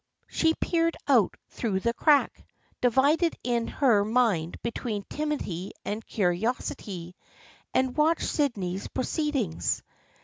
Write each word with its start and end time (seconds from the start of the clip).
She 0.27 0.55
peered 0.55 0.97
out 1.07 1.35
through 1.49 1.81
the 1.81 1.93
crack, 1.93 2.43
divided 2.81 3.35
in 3.43 3.67
her 3.67 4.03
mind 4.03 4.57
between 4.63 5.05
timidity 5.11 5.73
and 5.85 6.03
curiosity, 6.03 7.15
and 7.71 7.95
watched 7.95 8.25
Sydney's 8.27 8.87
proceedings. 8.87 9.83